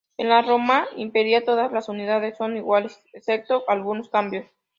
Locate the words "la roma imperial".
0.29-1.43